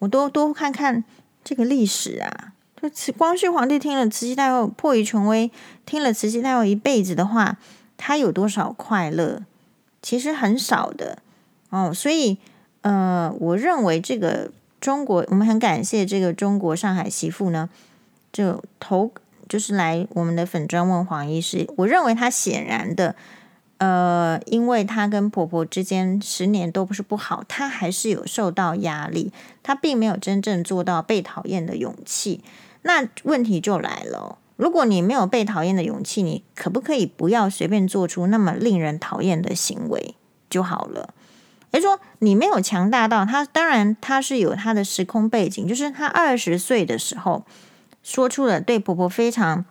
[0.00, 1.02] 我多多看看。
[1.44, 5.50] 这个历史啊，就慈光绪皇帝听了慈禧太后迫于权威，
[5.86, 7.56] 听了慈禧太后一辈子的话，
[7.96, 9.46] 他有多少快乐？
[10.02, 11.22] 其实很少的
[11.70, 11.90] 哦。
[11.94, 12.36] 所以，
[12.82, 17.70] 呃，我认为这个中国，我们很感谢这个中国上海媳妇呢，
[18.30, 19.10] 就投
[19.48, 21.66] 就是来我们的粉专问黄医师。
[21.78, 23.14] 我认为她显然的。
[23.78, 29.32] 呃，因为她跟婆婆之间十年都不是不好，她还是有受到压力，
[29.62, 32.42] 她并没有真正做到被讨厌的勇气。
[32.82, 40.16] 那问题就来了，如果你没有被讨厌的勇气，你可不可以不要随便做出那么令人讨厌的行为
[40.50, 41.14] 就好了？
[41.70, 47.44] 也就说，你没有强大到她，当然她是有她的时空背景，就是她二十岁的时候
[48.08, 49.64] 说出了对婆婆非常。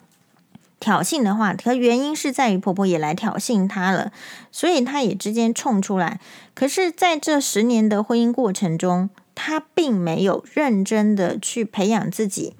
[0.79, 4.11] 挑衅的话，可原因是在于婆婆也来挑衅她了，
[4.51, 6.19] 所以她也之间冲出来。
[6.53, 12.53] 可是，在这十年的婚姻过程中，她并没有认真的去培养自己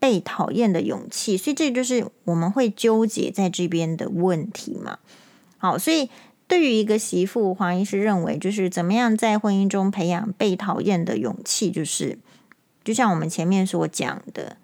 [0.00, 4.98] 被讨厌的勇气，所以这就是我们会纠结在这边的问题嘛。
[5.56, 6.10] 好，所以
[6.48, 12.18] 对于一个媳妇，黄医师认为，就是怎么样在婚姻中培养被讨厌的勇气，就是
[12.82, 14.56] 就像我们前面所讲的。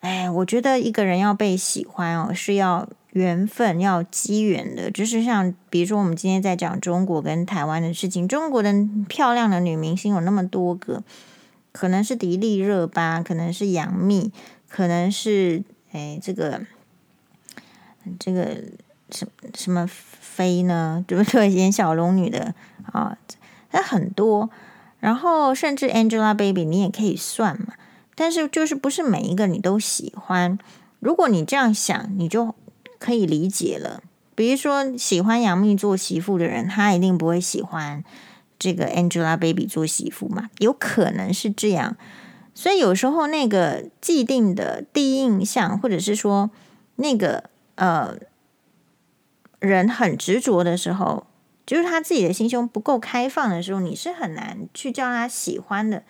[0.00, 4.90] 哎，我觉得一个人要被喜欢哦，是要缘分，要机缘的。
[4.90, 8.72] 就是像比如说，我们今天在讲中国跟台湾的事情，中国的
[9.08, 11.02] 漂亮的女明星有那么多个，
[11.72, 14.30] 可能是迪丽热巴，可能是杨幂，
[14.68, 16.62] 可能是哎这个
[18.18, 18.56] 这个
[19.10, 21.04] 什什么妃呢？
[21.06, 21.50] 对不对？
[21.50, 22.54] 演小龙女的
[22.90, 23.18] 啊，
[23.72, 24.48] 那很多。
[24.98, 27.74] 然后甚至 Angelababy，你也可以算嘛。
[28.20, 30.58] 但是，就是不是每一个你都喜欢。
[30.98, 32.54] 如果你这样想，你就
[32.98, 34.02] 可以理解了。
[34.34, 38.04] 比如说，喜欢杨幂做媳妇的人，他一定不会喜欢
[38.58, 40.50] 这个 Angelababy 做媳妇嘛？
[40.58, 41.96] 有可能是这样。
[42.54, 46.50] 所以有时候那个既定的第一印象，或者是说
[46.96, 47.44] 那个
[47.76, 48.18] 呃
[49.60, 51.26] 人很执着的时候，
[51.64, 56.02] 就是他自己的心胸不够开放的时候，你是很难去叫他喜欢的。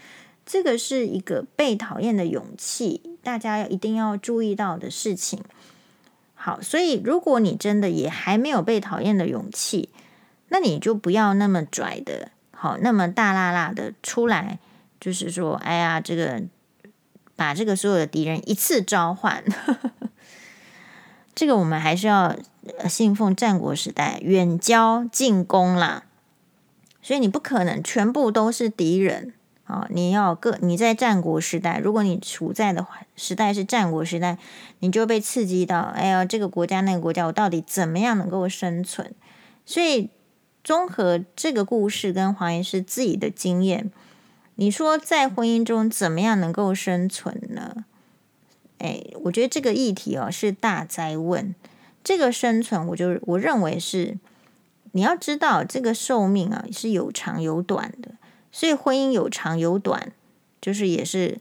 [0.52, 5.44] 这个是一个被讨厌的勇气，大家要一定要注意到的事情。
[6.34, 9.90] 好，所以如果你真的也还没有被讨厌的勇气，
[10.48, 14.58] 那你就不要那么拽的，好，那么大剌剌的出来，
[14.98, 16.42] 就是说，哎呀，这个
[17.36, 19.44] 把这个所有的敌人一次召唤。
[21.32, 22.36] 这个我们还是要
[22.88, 26.06] 信奉战国时代，远交近攻啦。
[27.00, 29.32] 所以你不可能全部都是敌人。
[29.70, 34.36] 啊，你要个你在战国时代，如果你处在的时代是战国时代，
[34.80, 39.14] 你就被刺激到，哎呀，这个国家那个国家，我到底怎么样能够生存？
[39.64, 40.10] 所以
[40.64, 43.92] 综合这个故事跟黄医师自己的经验，
[44.56, 47.84] 你说在婚姻中怎么样能够生存呢？
[48.78, 51.54] 哎，我觉得这个议题哦是大哉问。
[52.02, 54.18] 这个生存，我就我认为是
[54.92, 58.12] 你要知道这个寿命啊是有长有短的。
[58.52, 60.12] 所以婚姻有长有短，
[60.60, 61.38] 就是也是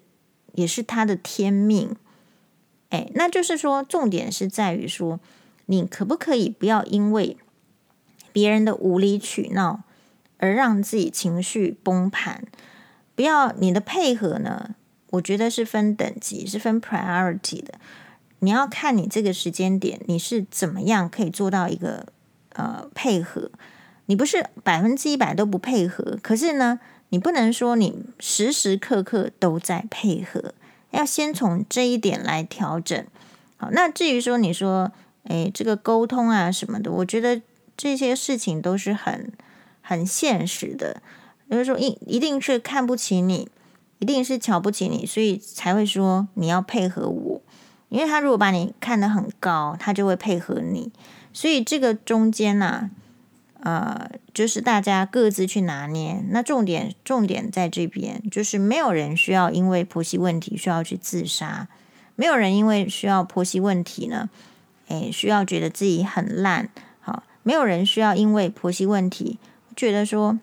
[0.53, 1.95] 也是他的天命，
[2.89, 5.20] 哎，那就是说重点是在于说，
[5.66, 7.38] 你可不可以不要因为
[8.32, 9.84] 别人的无理取闹
[10.38, 12.43] 而让自己情绪崩盘？
[13.16, 14.76] 不要你的配合呢？
[15.12, 17.74] 我觉得是分等级，是分 priority 的。
[18.39, 22.05] 你要看你这个时间点你是怎么样可以做到一个
[22.53, 23.51] 呃配合。
[24.05, 26.80] 你不是百分之一百都不配合，可是呢，
[27.10, 30.53] 你不能说你时时刻刻都在配合，
[30.91, 33.05] 要先从这一点来调整。
[33.57, 34.91] 好，那至于说你说，
[35.24, 37.41] 诶，这个沟通啊什么的，我觉得
[37.76, 39.32] 这些事情都是很
[39.82, 41.01] 很现实的。
[41.49, 43.49] 就是说，一一定是看不起你，
[43.97, 47.41] 一定是瞧不起你，所以才会说你要配合我。
[47.89, 50.91] 因为他如果把你看得很高，他就会配合你。
[51.34, 52.91] 所以这个中间呢，
[53.62, 54.10] 呃。
[54.32, 61.68] 就是大家各自去拿捏，那重点重点在这边，就是没有人需要因为婆媳问题需要去自杀，
[62.16, 64.30] 没有人因为需要婆媳问题呢，
[64.88, 66.70] 诶，需要觉得自己很烂，
[67.01, 69.38] 好，没有人需要因为婆媳问题
[69.76, 70.39] 觉得说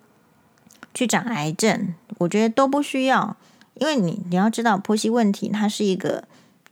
[0.93, 3.39] 去长癌症，我觉得都不需要，
[3.77, 6.25] 因为你你要知道婆媳问题它是一个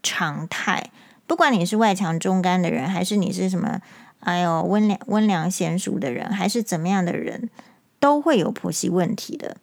[0.03, 0.91] 常态，
[1.27, 3.81] 不管你是外强中干的人，还是你是什么。
[4.25, 7.51] 还有温良温良贤淑的人，还是怎么样的人，
[8.01, 9.57] 都会有婆媳问题的。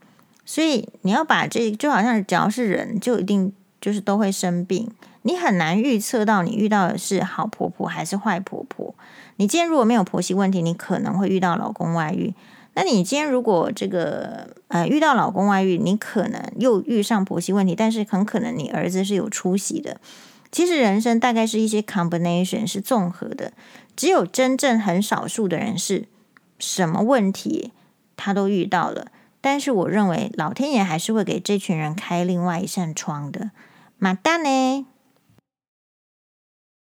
[0.46, 4.90] 所以你要把这就好像只要是人，就一定就是都会生病。
[5.24, 8.96] 你很难预测到你遇到的是好婆婆还是坏婆婆。
[9.36, 12.34] 你今天如果没有婆媳问题，你可能会遇到老公外遇。
[12.74, 19.98] 那你今天如果这个呃遇到老公外遇，你可能又遇上婆媳问题，但是很可能你儿子是有出息的。
[20.52, 23.54] 其实人生大概是一些 combination 是综合的，
[24.02, 26.06] 只有真正很少数的人是
[26.58, 27.72] 什么问题
[28.18, 33.52] 他都遇到了，但是我认为老天爷还是会给这群人开另外一扇窗的。
[34.00, 34.88] 马蛋呢？